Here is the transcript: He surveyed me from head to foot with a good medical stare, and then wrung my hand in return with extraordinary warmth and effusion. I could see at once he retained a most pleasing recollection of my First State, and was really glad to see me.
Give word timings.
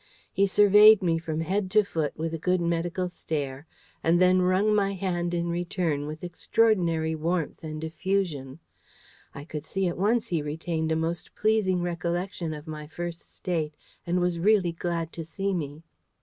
He 0.33 0.47
surveyed 0.47 1.03
me 1.03 1.19
from 1.19 1.41
head 1.41 1.69
to 1.69 1.83
foot 1.83 2.17
with 2.17 2.33
a 2.33 2.39
good 2.39 2.59
medical 2.59 3.07
stare, 3.07 3.67
and 4.03 4.19
then 4.19 4.41
wrung 4.41 4.73
my 4.73 4.93
hand 4.95 5.31
in 5.31 5.47
return 5.47 6.07
with 6.07 6.23
extraordinary 6.23 7.13
warmth 7.13 7.63
and 7.63 7.83
effusion. 7.83 8.57
I 9.35 9.45
could 9.45 9.63
see 9.63 9.87
at 9.87 9.99
once 9.99 10.27
he 10.29 10.41
retained 10.41 10.91
a 10.91 10.95
most 10.95 11.35
pleasing 11.35 11.83
recollection 11.83 12.51
of 12.51 12.65
my 12.65 12.87
First 12.87 13.31
State, 13.35 13.75
and 14.03 14.19
was 14.19 14.39
really 14.39 14.71
glad 14.71 15.13
to 15.13 15.23
see 15.23 15.53
me. 15.53 15.83